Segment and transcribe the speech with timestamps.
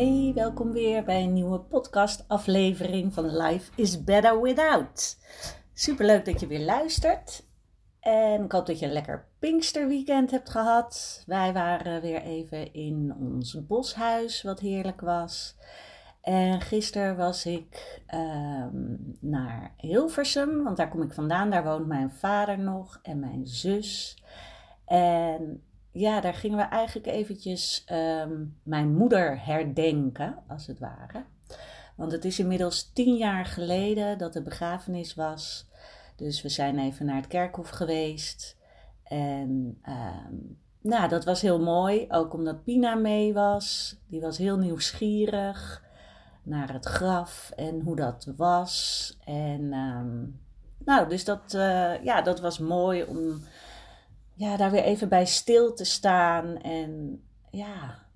[0.00, 5.18] Hey, welkom weer bij een nieuwe podcast-aflevering van Life is Better Without.
[5.74, 7.46] Superleuk dat je weer luistert.
[8.00, 11.22] En ik hoop dat je een lekker Pinksterweekend hebt gehad.
[11.26, 15.56] Wij waren weer even in ons boshuis, wat heerlijk was.
[16.22, 21.50] En gisteren was ik ehm, naar Hilversum, want daar kom ik vandaan.
[21.50, 24.22] Daar woont mijn vader nog en mijn zus.
[24.84, 25.62] En
[25.92, 31.24] ja, daar gingen we eigenlijk eventjes ehm, mijn moeder herdenken, als het ware.
[31.96, 35.68] Want het is inmiddels tien jaar geleden dat de begrafenis was.
[36.16, 38.56] Dus we zijn even naar het kerkhof geweest.
[39.02, 40.34] En ehm,
[40.80, 43.96] nou, dat was heel mooi, ook omdat Pina mee was.
[44.06, 45.84] Die was heel nieuwsgierig
[46.42, 49.16] naar het graf en hoe dat was.
[49.24, 50.24] En ehm,
[50.84, 53.42] nou, dus dat, uh, ja, dat was mooi om
[54.40, 56.56] ja, daar weer even bij stil te staan.
[56.60, 58.06] En ja,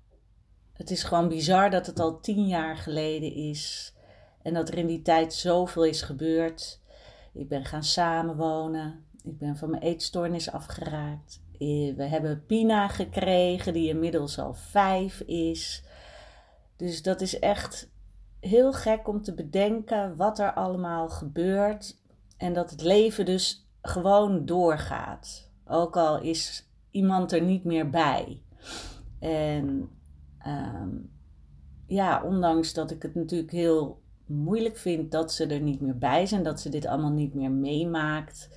[0.73, 3.93] het is gewoon bizar dat het al tien jaar geleden is.
[4.41, 6.81] En dat er in die tijd zoveel is gebeurd.
[7.33, 9.05] Ik ben gaan samenwonen.
[9.23, 11.41] Ik ben van mijn eetstoornis afgeraakt.
[11.51, 15.83] Eh, we hebben Pina gekregen, die inmiddels al vijf is.
[16.75, 17.89] Dus dat is echt
[18.39, 21.97] heel gek om te bedenken wat er allemaal gebeurt.
[22.37, 25.53] En dat het leven dus gewoon doorgaat.
[25.65, 28.41] Ook al is iemand er niet meer bij.
[29.19, 29.89] En
[30.39, 30.89] ehm,
[31.87, 36.25] ja, ondanks dat ik het natuurlijk heel moeilijk vind dat ze er niet meer bij
[36.25, 38.49] zijn, dat ze dit allemaal niet meer meemaakt.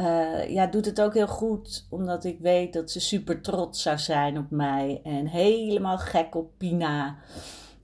[0.00, 3.98] Uh, ja, doet het ook heel goed, omdat ik weet dat ze super trots zou
[3.98, 7.16] zijn op mij en helemaal gek op Pina.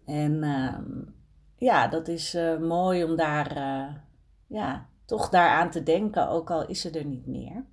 [0.05, 0.79] En uh,
[1.57, 3.95] ja, dat is uh, mooi om daar, uh,
[4.47, 7.65] ja, toch daaraan te denken, ook al is ze er niet meer.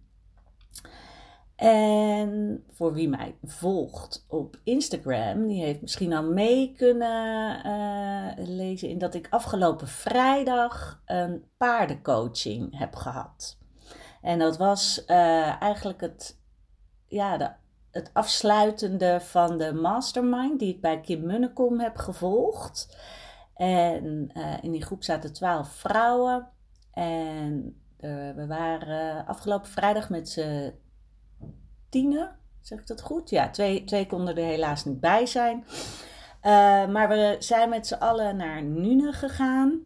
[1.60, 8.90] En voor wie mij volgt op Instagram, die heeft misschien al mee kunnen uh, lezen
[8.90, 13.58] in dat ik afgelopen vrijdag een paardencoaching heb gehad.
[14.22, 16.40] En dat was uh, eigenlijk het,
[17.08, 17.52] ja, de,
[17.92, 22.98] het afsluitende van de mastermind die ik bij Kim Munnekom heb gevolgd.
[23.56, 26.48] En uh, in die groep zaten twaalf vrouwen.
[26.94, 27.82] En
[28.36, 30.74] we waren afgelopen vrijdag met z'n
[31.90, 32.36] tienen.
[32.62, 33.30] Zeg ik dat goed?
[33.30, 35.64] Ja, twee, twee konden er helaas niet bij zijn.
[36.44, 39.80] Uh, maar we zijn met z'n allen naar Nune gegaan.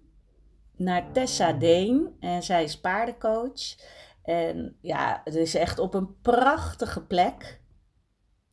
[0.76, 2.16] Naar Tessa Deen.
[2.20, 3.76] En zij is paardencoach.
[4.24, 7.62] En ja, het is echt op een prachtige plek.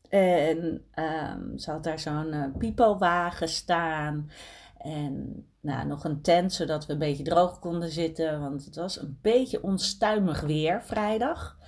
[0.09, 4.31] En um, ze had daar zo'n uh, pipowagen staan.
[4.79, 8.41] En nou, nog een tent, zodat we een beetje droog konden zitten.
[8.41, 11.59] Want het was een beetje onstuimig weer vrijdag.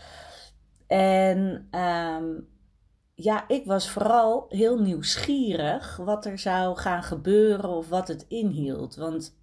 [0.93, 2.49] En um,
[3.15, 8.95] ja, ik was vooral heel nieuwsgierig wat er zou gaan gebeuren of wat het inhield.
[8.95, 9.37] Want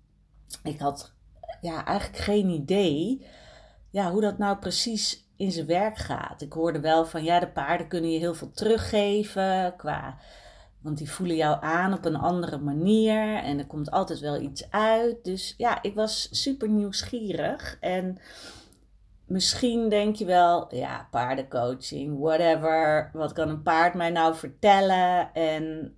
[0.63, 1.13] ik had
[1.61, 3.25] ja, eigenlijk geen idee
[3.89, 6.41] ja, hoe dat nou precies in zijn werk gaat.
[6.41, 10.17] Ik hoorde wel van ja, de paarden kunnen je heel veel teruggeven qua.
[10.81, 14.71] Want die voelen jou aan op een andere manier en er komt altijd wel iets
[14.71, 15.23] uit.
[15.23, 17.77] Dus ja, ik was super nieuwsgierig.
[17.79, 18.17] En
[19.29, 23.09] misschien denk je wel, ja, paardencoaching, whatever.
[23.13, 25.33] Wat kan een paard mij nou vertellen?
[25.33, 25.95] En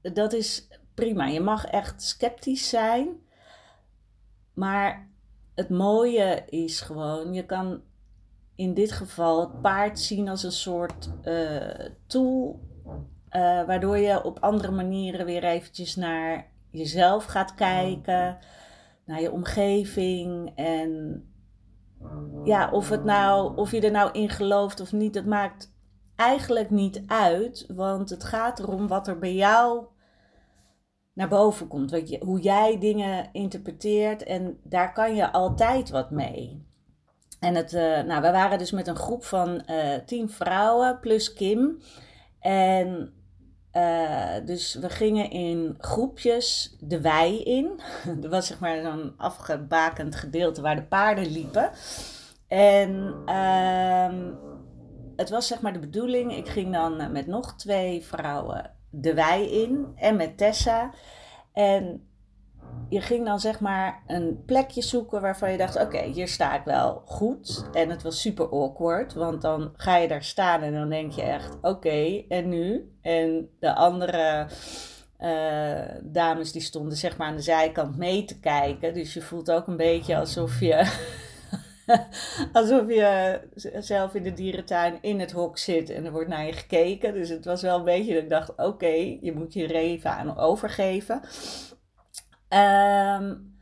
[0.00, 1.26] dat is prima.
[1.26, 3.08] Je mag echt sceptisch zijn.
[4.54, 5.08] Maar
[5.54, 7.82] het mooie is gewoon, je kan
[8.54, 12.60] in dit geval het paard zien als een soort uh, tool.
[12.86, 18.38] Uh, waardoor je op andere manieren weer eventjes naar jezelf gaat kijken,
[19.04, 21.22] naar je omgeving en
[22.44, 25.72] ja, of, het nou, of je er nou in gelooft of niet, dat maakt
[26.16, 27.64] eigenlijk niet uit.
[27.68, 29.84] Want het gaat erom wat er bij jou
[31.12, 31.90] naar boven komt.
[31.90, 36.66] Je, hoe jij dingen interpreteert en daar kan je altijd wat mee.
[37.40, 41.32] En het, uh, nou, we waren dus met een groep van uh, tien vrouwen plus
[41.32, 41.78] Kim.
[42.40, 43.12] En
[43.78, 47.80] uh, dus we gingen in groepjes de wei in.
[48.22, 51.70] er was zeg maar zo'n afgebakend gedeelte waar de paarden liepen.
[52.48, 54.32] En ehm,
[55.16, 59.62] het was zeg maar de bedoeling, ik ging dan met nog twee vrouwen de wei
[59.62, 60.90] in en met Tessa.
[61.52, 62.08] En
[62.88, 66.64] je ging dan zeg maar een plekje zoeken waarvan je dacht: oké, hier sta ik
[66.64, 67.64] wel goed.
[67.72, 71.22] En het was super awkward, want dan ga je daar staan en dan denk je
[71.22, 72.92] echt: oké, en nu?
[73.02, 74.46] En de andere
[75.20, 78.94] uh, dames die stonden zeg maar aan de zijkant mee te kijken.
[78.94, 81.06] Dus je voelt ook een beetje alsof je.
[82.52, 83.40] alsof je
[83.78, 87.14] zelf in de dierentuin in het hok zit en er wordt naar je gekeken.
[87.14, 90.10] Dus het was wel een beetje dat ik dacht: oké, je moet je er even
[90.10, 91.20] aan overgeven.
[92.48, 93.56] Um,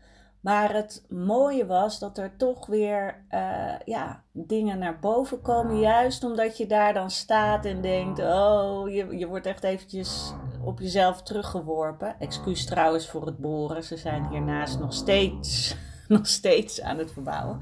[0.47, 5.79] maar het mooie was dat er toch weer uh, ja, dingen naar boven komen.
[5.79, 10.33] Juist omdat je daar dan staat en denkt: oh, je, je wordt echt eventjes
[10.65, 12.17] op jezelf teruggeworpen.
[12.19, 13.85] Excuus trouwens voor het boren.
[13.85, 15.77] Ze zijn hiernaast nog steeds,
[16.09, 17.61] nog steeds aan het verbouwen.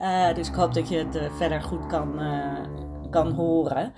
[0.00, 2.20] Uh, dus ik hoop dat je het uh, verder goed kan,
[3.10, 3.92] kan horen.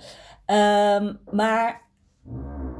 [0.45, 1.81] Um, maar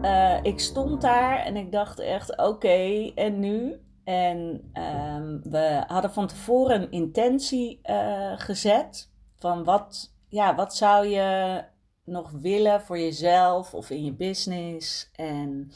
[0.01, 3.79] uh, ik stond daar en ik dacht echt, oké, en nu?
[4.03, 11.05] En um, we hadden van tevoren een intentie uh, gezet van wat, ja, wat zou
[11.07, 11.63] je
[12.03, 15.09] nog willen voor jezelf of in je business.
[15.15, 15.71] En,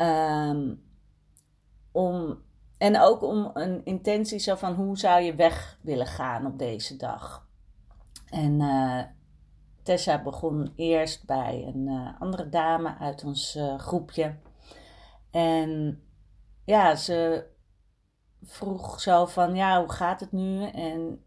[0.00, 0.82] um,
[1.92, 2.42] om,
[2.78, 6.96] en ook om een intentie zo van hoe zou je weg willen gaan op deze
[6.96, 7.46] dag.
[8.30, 9.02] En uh,
[9.88, 14.34] Tessa begon eerst bij een uh, andere dame uit ons uh, groepje.
[15.30, 16.02] En
[16.64, 17.46] ja, ze
[18.42, 20.66] vroeg zo van, ja, hoe gaat het nu?
[20.66, 21.24] En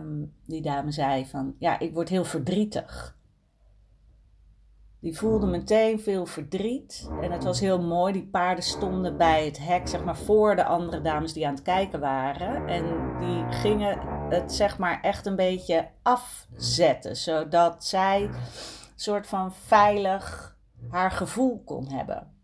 [0.00, 3.18] um, die dame zei van, ja, ik word heel verdrietig.
[5.00, 7.10] Die voelde meteen veel verdriet.
[7.22, 8.12] En het was heel mooi.
[8.12, 11.62] Die paarden stonden bij het hek, zeg maar, voor de andere dames die aan het
[11.62, 12.66] kijken waren.
[12.66, 12.84] En
[13.20, 13.98] die gingen
[14.28, 17.16] het, zeg maar, echt een beetje afzetten.
[17.16, 18.32] Zodat zij een
[18.94, 20.56] soort van veilig
[20.90, 22.38] haar gevoel kon hebben.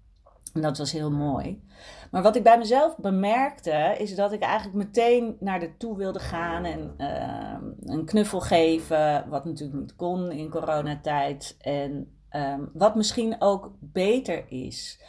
[0.52, 1.64] En dat was heel mooi.
[2.10, 6.18] Maar wat ik bij mezelf bemerkte, is dat ik eigenlijk meteen naar de toe wilde
[6.18, 11.56] gaan en uh, een knuffel geven, wat natuurlijk niet kon in coronatijd.
[11.60, 15.00] En Um, wat misschien ook beter is.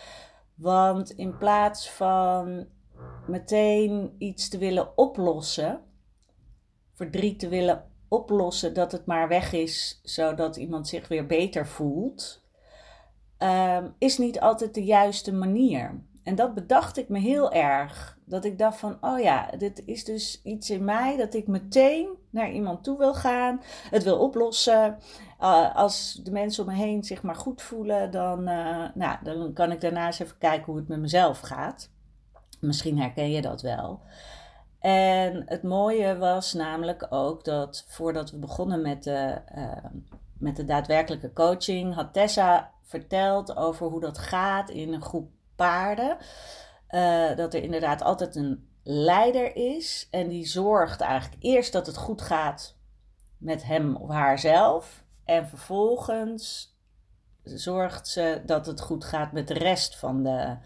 [0.56, 2.68] Want in plaats van
[3.28, 5.82] meteen iets te willen oplossen,
[6.94, 12.44] verdriet te willen oplossen, dat het maar weg is, zodat iemand zich weer beter voelt,
[13.38, 16.04] um, is niet altijd de juiste manier.
[16.24, 18.18] En dat bedacht ik me heel erg.
[18.26, 22.10] Dat ik dacht van, oh ja, dit is dus iets in mij dat ik meteen
[22.30, 24.98] naar iemand toe wil gaan, het wil oplossen.
[25.42, 29.54] Uh, als de mensen om me heen zich maar goed voelen, dan, uh, nou, dan
[29.54, 31.90] kan ik daarna eens even kijken hoe het met mezelf gaat.
[32.60, 34.02] Misschien herken je dat wel.
[34.80, 39.86] En het mooie was namelijk ook dat voordat we begonnen met de, uh,
[40.38, 46.18] met de daadwerkelijke coaching, had Tessa verteld over hoe dat gaat in een groep paarden.
[47.36, 52.22] Dat er inderdaad altijd een leider is en die zorgt eigenlijk eerst dat het goed
[52.22, 52.78] gaat
[53.38, 55.06] met hem of haarzelf.
[55.28, 56.76] En vervolgens
[57.44, 60.58] zorgt ze dat het goed gaat met de rest van de.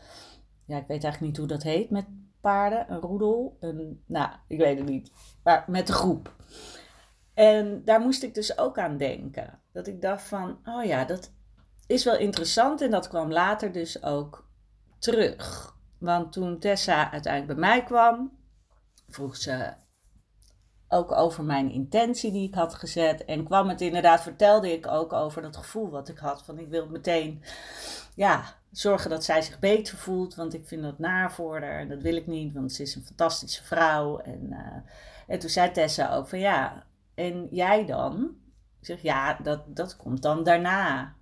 [0.65, 2.05] Ja, ik weet eigenlijk niet hoe dat heet met
[2.41, 2.91] paarden.
[2.91, 3.57] Een roedel.
[3.59, 5.11] Een, nou, ik weet het niet.
[5.43, 6.35] Maar met de groep.
[7.33, 9.59] En daar moest ik dus ook aan denken.
[9.71, 11.31] Dat ik dacht van, oh ja, dat
[11.87, 12.81] is wel interessant.
[12.81, 14.49] En dat kwam later dus ook
[14.99, 15.75] terug.
[15.97, 18.37] Want toen Tessa uiteindelijk bij mij kwam,
[19.09, 19.73] vroeg ze
[20.91, 23.25] ook over mijn intentie die ik had gezet.
[23.25, 26.43] En kwam het inderdaad, vertelde ik ook over dat gevoel wat ik had.
[26.43, 27.43] Van ik wil meteen,
[28.15, 30.35] ja, zorgen dat zij zich beter voelt.
[30.35, 31.79] Want ik vind dat naar voor haar.
[31.79, 34.19] En dat wil ik niet, want ze is een fantastische vrouw.
[34.19, 34.57] En, uh,
[35.27, 36.83] en toen zei Tessa ook van ja,
[37.15, 38.35] en jij dan?
[38.79, 41.15] Ik zeg ja, dat, dat komt dan daarna.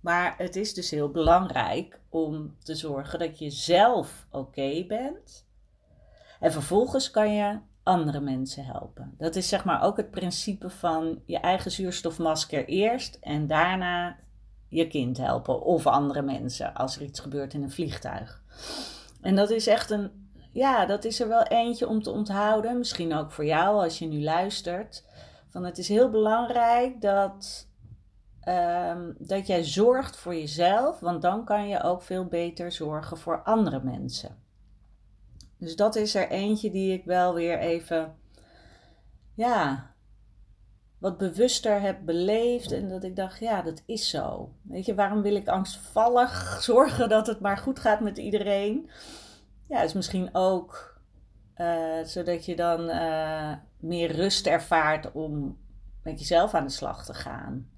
[0.00, 5.46] Maar het is dus heel belangrijk om te zorgen dat je zelf oké bent.
[6.40, 7.58] En vervolgens kan je
[7.90, 9.14] andere mensen helpen.
[9.18, 14.16] Dat is zeg maar ook het principe van je eigen zuurstofmasker eerst en daarna
[14.68, 18.42] je kind helpen of andere mensen als er iets gebeurt in een vliegtuig.
[19.20, 20.10] En dat is echt een,
[20.52, 22.78] ja, dat is er wel eentje om te onthouden.
[22.78, 25.04] Misschien ook voor jou als je nu luistert.
[25.48, 27.68] Van het is heel belangrijk dat
[28.48, 33.42] um, dat jij zorgt voor jezelf, want dan kan je ook veel beter zorgen voor
[33.42, 34.39] andere mensen.
[35.60, 38.16] Dus dat is er eentje die ik wel weer even,
[39.34, 39.90] ja,
[40.98, 42.72] wat bewuster heb beleefd.
[42.72, 44.52] En dat ik dacht, ja, dat is zo.
[44.62, 48.90] Weet je, waarom wil ik angstvallig zorgen dat het maar goed gaat met iedereen?
[49.68, 51.00] Ja, is misschien ook
[51.56, 55.58] uh, zodat je dan uh, meer rust ervaart om
[56.02, 57.70] met jezelf aan de slag te gaan.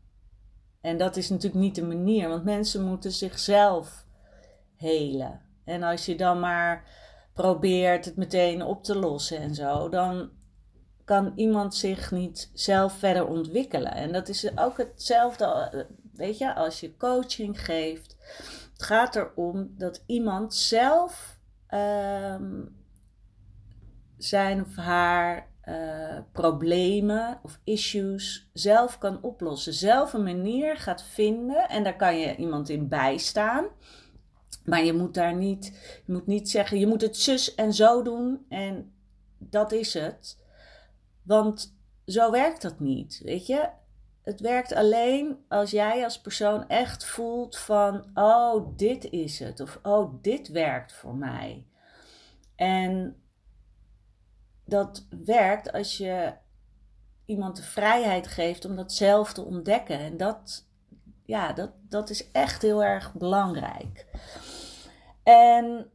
[0.81, 4.07] En dat is natuurlijk niet de manier, want mensen moeten zichzelf
[4.77, 5.41] helen.
[5.65, 6.85] En als je dan maar
[7.33, 10.31] probeert het meteen op te lossen en zo, dan
[11.05, 13.93] kan iemand zich niet zelf verder ontwikkelen.
[13.93, 18.17] En dat is ook hetzelfde, weet je, als je coaching geeft.
[18.73, 21.39] Het gaat erom dat iemand zelf
[21.75, 22.77] um,
[24.17, 29.73] zijn of haar uh, problemen of issues zelf kan oplossen.
[29.73, 33.65] Zelf een manier gaat vinden en daar kan je iemand in bijstaan.
[34.64, 35.64] Maar je moet daar niet,
[36.07, 38.92] je moet niet zeggen, je moet het zus en zo doen en
[39.38, 40.38] dat is het.
[41.23, 41.76] Want
[42.07, 43.69] zo werkt dat niet, weet je.
[44.23, 49.61] Het werkt alleen als jij als persoon echt voelt van, oh, dit is het.
[49.61, 51.66] Of, oh, dit werkt voor mij.
[52.54, 53.16] En
[54.64, 56.33] dat werkt als je
[57.25, 59.99] iemand de vrijheid geeft om dat zelf te ontdekken.
[59.99, 60.66] En dat,
[61.33, 64.07] ja, dat, dat is echt heel erg belangrijk.
[65.23, 65.91] En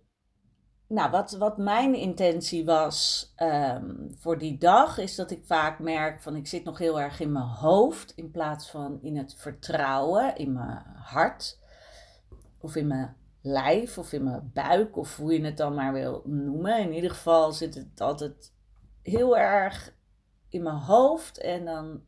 [0.88, 6.22] nou, wat, wat mijn intentie was ehm, voor die dag, is dat ik vaak merk
[6.22, 10.36] van ik zit nog heel erg in mijn hoofd in plaats van in het vertrouwen,
[10.36, 11.60] in mijn hart
[12.58, 16.22] of in mijn lijf of in mijn buik of hoe je het dan maar wil
[16.25, 16.79] noemen.
[16.79, 18.53] In ieder geval zit het altijd
[19.01, 19.94] heel erg
[20.50, 22.01] in mijn hoofd en dan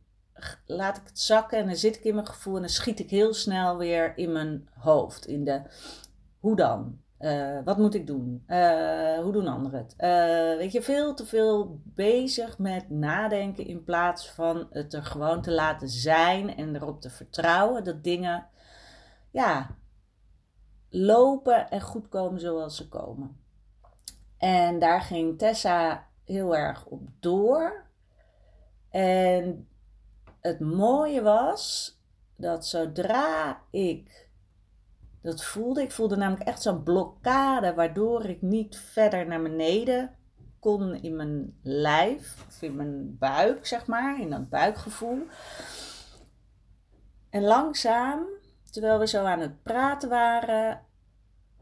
[0.66, 3.10] laat ik het zakken en dan zit ik in mijn gevoel en dan schiet ik
[3.10, 5.26] heel snel weer in mijn hoofd.
[5.26, 5.62] In de
[6.40, 6.98] hoe dan?
[7.20, 8.44] Uh, wat moet ik doen?
[8.46, 9.94] Uh, hoe doen anderen het?
[9.98, 15.42] Uh, weet je, veel te veel bezig met nadenken in plaats van het er gewoon
[15.42, 18.46] te laten zijn en erop te vertrouwen dat dingen,
[19.30, 19.76] ja,
[20.88, 23.36] lopen en goed komen zoals ze komen.
[24.38, 27.84] En daar ging Tessa heel erg op door.
[28.90, 29.68] En
[30.40, 31.94] het mooie was
[32.36, 34.28] dat zodra ik
[35.22, 40.16] dat voelde, ik voelde namelijk echt zo'n blokkade waardoor ik niet verder naar beneden
[40.58, 45.26] kon in mijn lijf of in mijn buik, zeg maar, in dat buikgevoel.
[47.30, 48.26] En langzaam,
[48.70, 50.80] terwijl we zo aan het praten waren,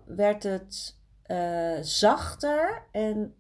[0.05, 3.35] werd het uh, zachter en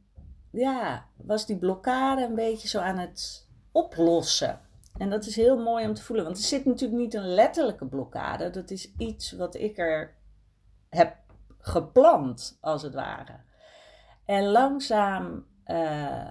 [0.50, 4.60] ja, was die blokkade een beetje zo aan het oplossen.
[4.96, 7.86] En dat is heel mooi om te voelen, want er zit natuurlijk niet een letterlijke
[7.86, 8.50] blokkade.
[8.50, 10.16] Dat is iets wat ik er
[10.88, 11.16] heb
[11.58, 13.40] gepland, als het ware.
[14.24, 16.30] En langzaam uh,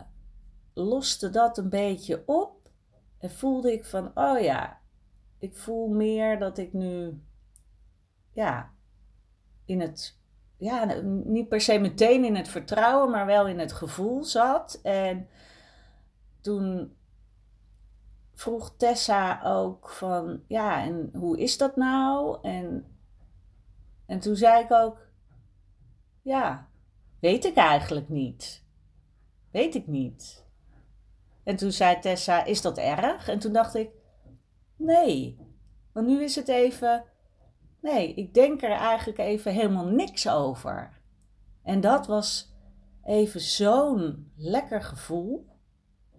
[0.73, 2.69] loste dat een beetje op
[3.19, 4.79] en voelde ik van, oh ja,
[5.39, 7.21] ik voel meer dat ik nu,
[8.31, 8.73] ja,
[9.65, 10.17] in het
[10.57, 14.79] ja, niet per se meteen in het vertrouwen, maar wel in het gevoel zat.
[14.83, 15.27] En
[16.41, 16.96] toen
[18.37, 22.37] vroeg Tessa ook van, ja, en hoe is dat nou?
[22.41, 22.97] En,
[24.05, 25.07] en toen zei ik ook,
[26.21, 26.67] ja,
[27.19, 28.65] weet ik eigenlijk niet.
[29.51, 30.45] Weet ik niet.
[31.43, 33.27] En toen zei Tessa, is dat erg?
[33.27, 33.89] En toen dacht ik,
[34.75, 35.37] nee,
[35.91, 37.05] want nu is het even
[37.81, 41.01] Nee, ik denk er eigenlijk even helemaal niks over.
[41.63, 42.55] En dat was
[43.03, 45.47] even zo'n lekker gevoel.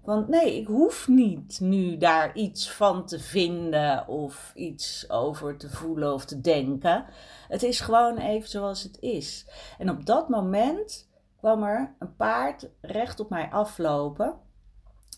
[0.02, 5.70] Want nee, ik hoef niet nu daar iets van te vinden of iets over te
[5.70, 7.04] voelen of te denken.
[7.48, 9.46] Het is gewoon even zoals het is.
[9.78, 14.34] En op dat moment kwam er een paard recht op mij aflopen.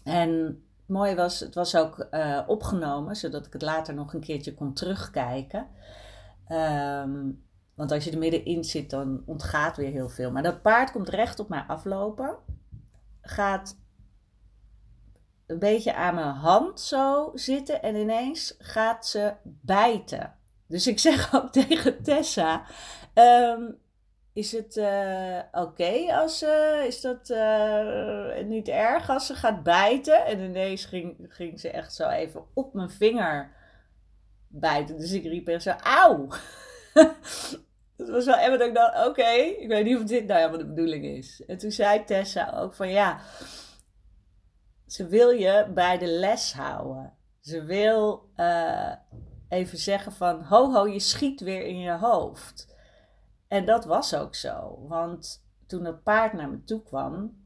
[0.04, 4.20] En het mooie was, het was ook uh, opgenomen, zodat ik het later nog een
[4.20, 5.66] keertje kon terugkijken.
[6.46, 7.30] Ehm,
[7.74, 10.30] want als je er middenin zit, dan ontgaat weer heel veel.
[10.30, 12.36] Maar dat paard komt recht op mij aflopen.
[13.20, 13.76] Gaat
[15.50, 17.82] een beetje aan mijn hand zo zitten.
[17.82, 20.34] En ineens gaat ze bijten.
[20.66, 22.62] Dus ik zeg ook tegen Tessa:
[23.14, 23.62] ehm,
[24.32, 30.24] Is het uh, oké als uh, is dat uh, niet erg als ze gaat bijten?
[30.26, 33.52] En ineens ging, ging ze echt zo even op mijn vinger
[34.48, 34.98] bijten.
[34.98, 36.28] Dus ik riep er zo, auw!
[37.96, 40.58] dat was wel even dat ik dacht, oké, ik weet niet of dit nou helemaal
[40.58, 41.42] de bedoeling is.
[41.46, 43.20] En toen zei Tessa ook van, ja,
[44.90, 47.12] ze wil je bij de les houden.
[47.40, 48.92] Ze wil uh,
[49.48, 52.76] even zeggen van, ho ho, je schiet weer in je hoofd.
[53.48, 57.38] En dat was ook zo, want toen het paard naar me toe kwam,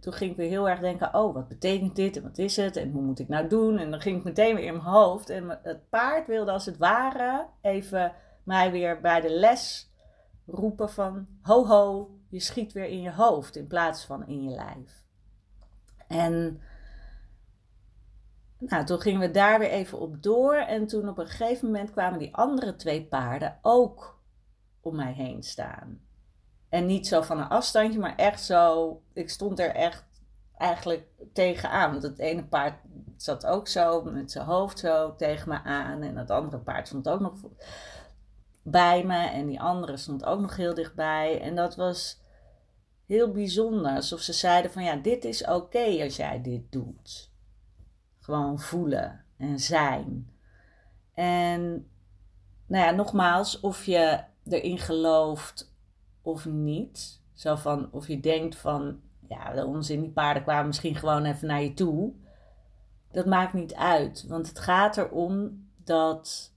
[0.00, 2.76] toen ging ik weer heel erg denken: oh, wat betekent dit en wat is het
[2.76, 3.78] en hoe moet ik nou doen?
[3.78, 5.30] En dan ging ik meteen weer in mijn hoofd.
[5.30, 8.12] En het paard wilde als het ware even
[8.42, 9.92] mij weer bij de les
[10.46, 14.50] roepen van: ho ho, je schiet weer in je hoofd in plaats van in je
[14.50, 15.04] lijf.
[16.08, 16.60] En
[18.58, 20.54] nou, toen gingen we daar weer even op door.
[20.54, 24.20] En toen op een gegeven moment kwamen die andere twee paarden ook
[24.80, 26.00] om mij heen staan.
[26.68, 29.00] En niet zo van een afstandje, maar echt zo.
[29.12, 30.04] Ik stond er echt
[30.56, 31.90] eigenlijk tegenaan.
[31.90, 32.74] Want het ene paard
[33.16, 36.02] zat ook zo met zijn hoofd zo tegen me aan.
[36.02, 37.34] En het andere paard stond ook nog
[38.62, 39.26] bij me.
[39.26, 41.40] En die andere stond ook nog heel dichtbij.
[41.40, 42.20] En dat was
[43.06, 43.94] heel bijzonder.
[43.94, 47.34] Alsof ze zeiden van ja, dit is oké als jij dit doet.
[48.26, 50.30] Gewoon voelen en zijn.
[51.14, 51.90] En
[52.66, 55.74] nou ja, nogmaals, of je erin gelooft
[56.22, 57.22] of niet.
[57.34, 61.48] Zo van, of je denkt van, ja, de onzin, die paarden kwamen misschien gewoon even
[61.48, 62.12] naar je toe.
[63.10, 64.26] Dat maakt niet uit.
[64.28, 66.52] Want het gaat erom dat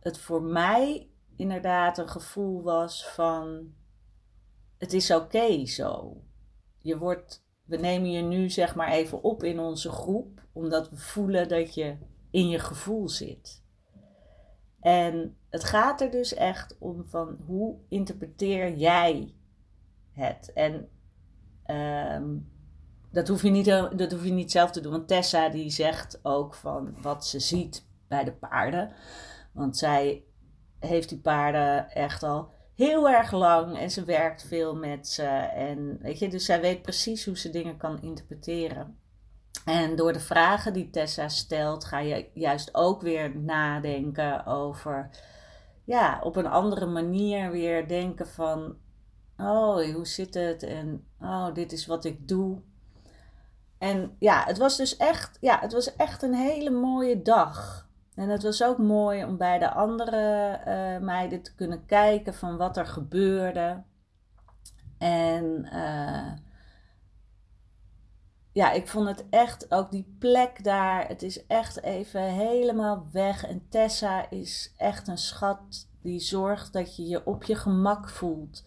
[0.00, 3.74] het voor mij inderdaad een gevoel was van,
[4.78, 6.16] het is oké zo.
[6.80, 10.96] Je wordt, we nemen je nu zeg maar even op in onze groep, omdat we
[10.96, 11.96] voelen dat je
[12.30, 13.62] in je gevoel zit.
[14.80, 19.34] En het gaat er dus echt om van hoe interpreteer jij
[20.12, 20.52] het?
[20.54, 20.88] En
[21.64, 22.38] ehm,
[23.10, 24.92] dat, hoef je niet, dat hoef je niet zelf te doen.
[24.92, 28.92] Want Tessa die zegt ook van wat ze ziet bij de paarden.
[29.52, 30.24] Want zij
[30.78, 35.26] heeft die paarden echt al heel erg lang en ze werkt veel met ze.
[35.54, 38.98] En weet je, dus zij weet precies hoe ze dingen kan interpreteren.
[39.64, 45.10] En door de vragen die Tessa stelt, ga je juist ook weer nadenken over,
[45.84, 48.76] ja, op een andere manier weer denken van,
[49.36, 50.62] oh, hoe zit het?
[50.62, 52.60] En oh, dit is wat ik doe.
[53.78, 57.88] En ja, het was dus echt, ja, het was echt een hele mooie dag.
[58.14, 62.56] En het was ook mooi om bij de andere uh, meiden te kunnen kijken van
[62.56, 63.82] wat er gebeurde.
[64.98, 66.32] En uh,
[68.52, 73.44] ja, ik vond het echt, ook die plek daar, het is echt even helemaal weg.
[73.46, 78.64] En Tessa is echt een schat die zorgt dat je je op je gemak voelt.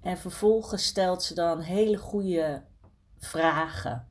[0.00, 2.62] En vervolgens stelt ze dan hele goede
[3.18, 4.08] vragen.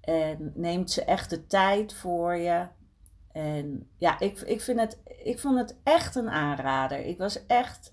[0.00, 2.66] En neemt ze echt de tijd voor je.
[3.36, 6.98] En ja, ik, ik, vind het, ik vond het echt een aanrader.
[6.98, 7.92] Ik was echt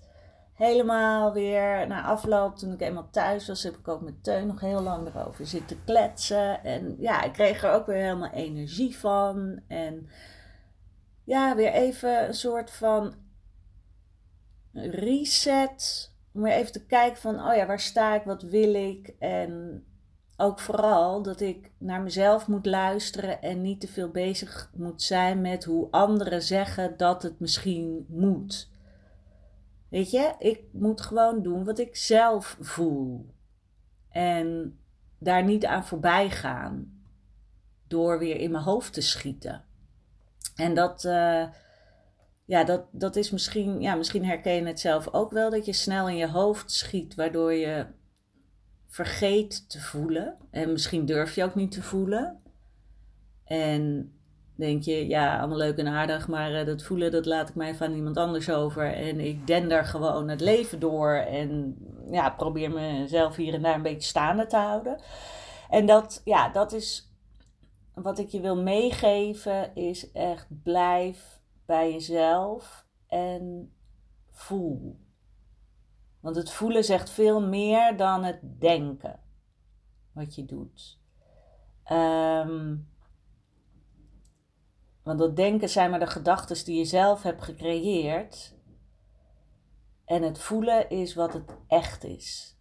[0.54, 4.60] helemaal weer na afloop, toen ik eenmaal thuis was, heb ik ook met Teun nog
[4.60, 6.64] heel lang erover zitten kletsen.
[6.64, 9.60] En ja, ik kreeg er ook weer helemaal energie van.
[9.68, 10.08] En
[11.24, 13.14] ja, weer even een soort van
[14.72, 16.12] reset.
[16.32, 19.14] Om weer even te kijken van, oh ja, waar sta ik, wat wil ik?
[19.18, 19.84] En
[20.36, 25.40] ook vooral dat ik naar mezelf moet luisteren en niet te veel bezig moet zijn
[25.40, 28.70] met hoe anderen zeggen dat het misschien moet.
[29.88, 33.26] Weet je, ik moet gewoon doen wat ik zelf voel.
[34.08, 34.78] En
[35.18, 37.02] daar niet aan voorbij gaan.
[37.88, 39.64] Door weer in mijn hoofd te schieten.
[40.54, 41.46] En dat, uh,
[42.44, 45.72] ja, dat, dat is misschien, ja, misschien herken je het zelf ook wel, dat je
[45.72, 47.86] snel in je hoofd schiet, waardoor je
[48.94, 50.36] vergeet te voelen.
[50.50, 52.42] En misschien durf je ook niet te voelen.
[53.44, 54.12] En
[54.54, 57.74] denk je, ja, allemaal leuk en aardig, maar uh, dat voelen, dat laat ik mij
[57.74, 58.94] van iemand anders over.
[58.94, 61.76] En ik dender gewoon het leven door en
[62.10, 65.00] ja, probeer mezelf hier en daar een beetje staande te houden.
[65.70, 67.12] En dat, ja, dat is
[67.94, 73.72] wat ik je wil meegeven, is echt blijf bij jezelf en
[74.30, 75.02] voel.
[76.24, 79.20] Want het voelen zegt veel meer dan het denken
[80.12, 80.98] wat je doet.
[81.92, 82.88] Um,
[85.02, 88.54] want dat denken zijn maar de gedachten die je zelf hebt gecreëerd.
[90.04, 92.58] En het voelen is wat het echt is.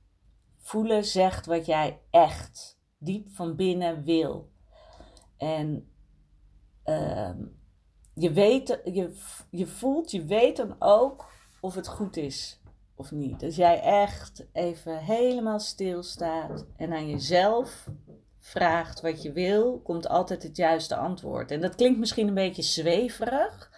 [0.58, 4.52] Voelen zegt wat jij echt, diep van binnen wil.
[5.38, 5.92] En
[6.86, 7.36] uh,
[8.14, 12.62] je, weet, je, je voelt, je weet dan ook of het goed is
[13.12, 13.44] niet.
[13.44, 17.90] Als jij echt even helemaal stilstaat en aan jezelf
[18.40, 21.52] vraagt wat je wil, komt altijd het juiste antwoord.
[21.52, 23.72] En dat klinkt misschien een beetje zweverig,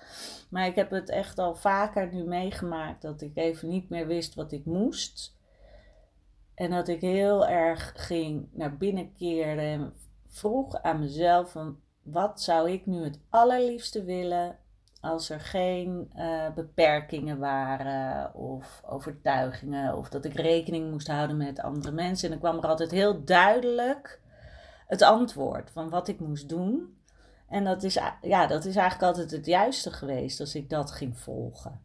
[0.49, 4.35] maar ik heb het echt al vaker nu meegemaakt dat ik even niet meer wist
[4.35, 5.33] wat ik moest.
[6.55, 9.93] En dat ik heel erg ging naar binnen keerde en
[10.27, 14.59] vroeg aan mezelf van wat zou ik nu het allerliefste willen
[15.05, 21.59] als er geen eh, beperkingen waren of overtuigingen of dat ik rekening moest houden met
[21.59, 22.31] andere mensen.
[22.31, 24.21] En dan kwam er altijd heel duidelijk
[24.87, 26.97] het antwoord van wat ik moest doen.
[27.47, 31.19] En dat is, ja, dat is eigenlijk altijd het juiste geweest als ik dat ging
[31.19, 31.81] volgen.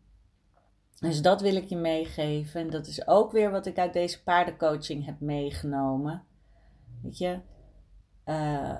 [0.98, 2.60] Dus dat wil ik je meegeven.
[2.60, 6.22] En dat is ook weer wat ik uit deze paardencoaching heb meegenomen.
[7.02, 7.40] Weet je,
[8.26, 8.78] uh,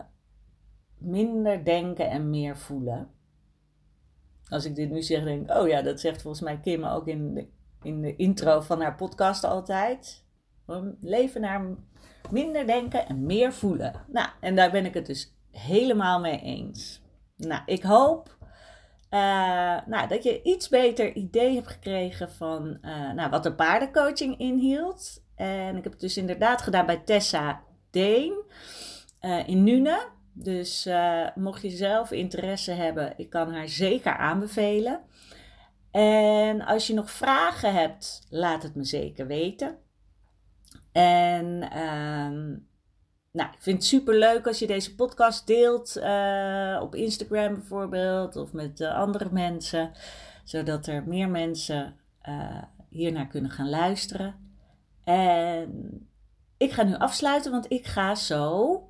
[0.99, 3.11] minder denken en meer voelen.
[4.51, 7.07] Als ik dit nu zeg, denk ik, oh ja, dat zegt volgens mij Kim ook
[7.07, 7.47] in de,
[7.83, 10.25] in de intro van haar podcast altijd.
[11.01, 11.67] Leven naar
[12.31, 13.93] minder denken en meer voelen.
[14.09, 17.03] Nou, en daar ben ik het dus helemaal mee eens.
[17.37, 18.39] Nou, ik hoop
[19.11, 24.39] uh, nou, dat je iets beter idee hebt gekregen van uh, nou, wat de paardencoaching
[24.39, 25.23] inhield.
[25.35, 28.43] En ik heb het dus inderdaad gedaan bij Tessa Deen
[29.21, 30.09] uh, in Nune.
[30.33, 35.01] Dus uh, mocht je zelf interesse hebben, ik kan haar zeker aanbevelen.
[35.91, 39.79] En als je nog vragen hebt, laat het me zeker weten.
[40.93, 42.69] En um,
[43.33, 48.37] nou, ik vind het super leuk als je deze podcast deelt uh, op Instagram bijvoorbeeld
[48.37, 49.93] of met uh, andere mensen,
[50.45, 51.95] zodat er meer mensen
[52.89, 54.35] hiernaar kunnen gaan luisteren.
[55.05, 56.09] En
[56.57, 58.90] ik ga nu afsluiten, want ik ga zo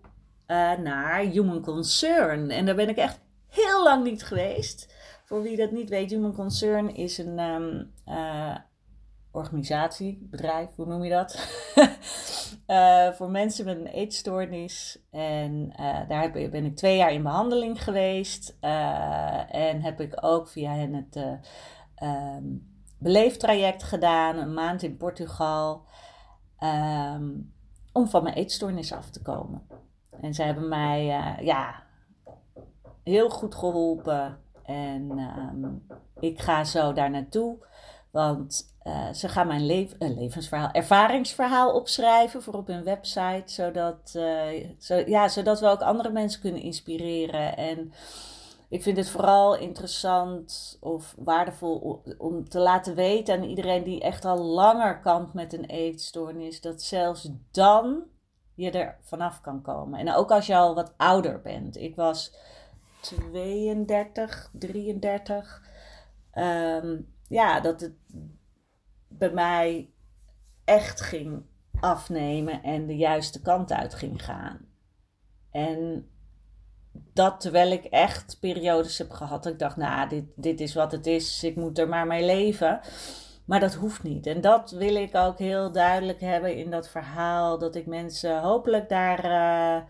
[0.51, 2.51] uh, naar Human Concern.
[2.51, 4.95] En daar ben ik echt heel lang niet geweest.
[5.25, 8.57] Voor wie dat niet weet, Human Concern is een um, uh,
[9.31, 11.49] organisatie, bedrijf, hoe noem je dat?
[12.67, 14.99] uh, voor mensen met een eetstoornis.
[15.11, 15.73] En
[16.09, 18.57] daar ben ik twee jaar in behandeling geweest.
[18.61, 21.17] en heb ik ook via hen het
[22.03, 25.85] um, beleeftraject gedaan, een maand in Portugal.
[26.59, 27.53] Um,
[27.93, 29.67] om van mijn eetstoornis af te komen.
[30.21, 31.83] En ze hebben mij uh, ja,
[33.03, 34.39] heel goed geholpen.
[34.65, 35.69] En uh,
[36.21, 37.69] ik ga zo daar naartoe.
[38.11, 43.43] Want uh, ze gaan mijn le levensverhaal, ervaringsverhaal opschrijven voor op hun website.
[43.45, 44.19] Zodat,
[44.79, 47.57] zo, ja, zodat we ook andere mensen kunnen inspireren.
[47.57, 47.93] En
[48.69, 54.25] ik vind het vooral interessant of waardevol om te laten weten aan iedereen die echt
[54.25, 56.61] al langer kampt met een eetstoornis.
[56.61, 58.03] Dat zelfs dan
[58.55, 59.99] je er vanaf kan komen.
[59.99, 61.77] En ook als je al wat ouder bent.
[61.77, 62.35] Ik was
[63.01, 65.63] 32, 33.
[66.35, 67.95] Um, ja, dat het
[69.09, 69.91] bij mij
[70.65, 71.43] echt ging
[71.81, 74.69] afnemen en de juiste kant uit ging gaan.
[75.51, 76.09] En
[76.93, 79.47] dat terwijl ik echt periodes heb gehad.
[79.47, 81.45] Ik dacht, nou, dit, dit is wat het is.
[81.45, 82.81] Ik moet er maar mee leven.
[83.45, 84.27] Maar dat hoeft niet.
[84.27, 87.59] En dat wil ik ook heel duidelijk hebben in dat verhaal.
[87.59, 89.83] Dat ik mensen hopelijk daar uh,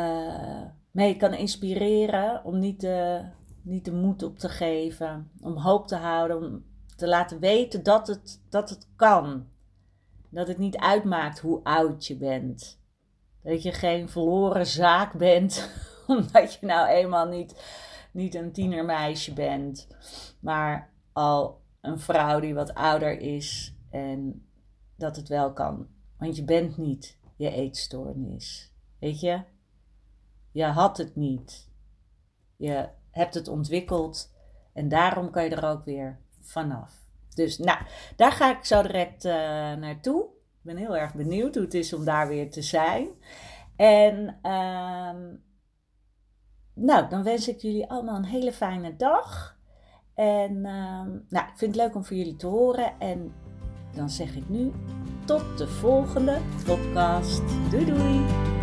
[0.00, 2.44] uh, mee kan inspireren.
[2.44, 3.24] Om niet de,
[3.62, 5.30] niet de moed op te geven.
[5.40, 6.36] Om hoop te houden.
[6.36, 6.64] Om
[6.96, 9.46] te laten weten dat het, dat het kan.
[10.28, 12.80] Dat het niet uitmaakt hoe oud je bent.
[13.42, 15.70] Dat je geen verloren zaak bent.
[16.06, 17.62] Omdat je nou eenmaal niet,
[18.12, 19.88] niet een tienermeisje bent.
[20.40, 24.46] Maar al een vrouw die wat ouder is en
[24.96, 25.88] dat het wel kan.
[26.18, 28.72] Want je bent niet je eetstoornis.
[28.98, 29.42] Weet je?
[30.50, 31.70] Je had het niet.
[32.56, 34.34] Je hebt het ontwikkeld
[34.72, 37.00] en daarom kan je er ook weer vanaf.
[37.34, 37.78] Dus nou,
[38.16, 39.32] daar ga ik zo direct uh,
[39.74, 40.24] naartoe.
[40.24, 43.08] Ik ben heel erg benieuwd hoe het is om daar weer te zijn.
[43.76, 45.14] En uh,
[46.74, 49.60] nou, dan wens ik jullie allemaal een hele fijne dag.
[50.14, 52.92] En uh, nou, ik vind het leuk om voor jullie te horen.
[52.98, 53.32] En
[53.94, 54.72] dan zeg ik nu
[55.24, 57.42] tot de volgende podcast.
[57.70, 58.61] Doei doei!